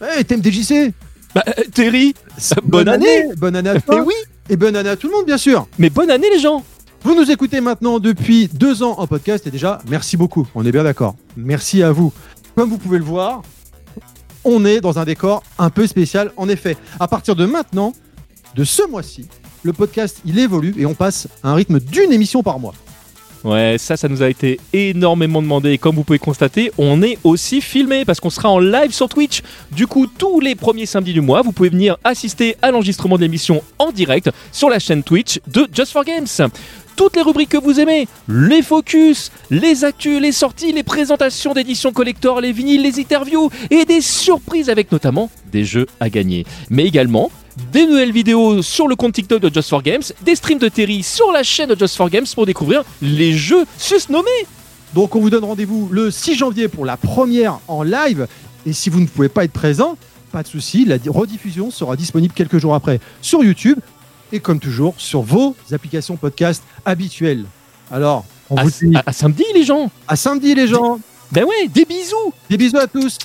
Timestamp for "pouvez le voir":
12.78-13.42